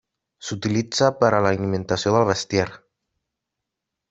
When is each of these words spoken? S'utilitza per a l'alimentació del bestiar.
S'utilitza 0.47 1.09
per 1.19 1.29
a 1.33 1.43
l'alimentació 1.47 2.15
del 2.17 2.27
bestiar. 2.33 2.67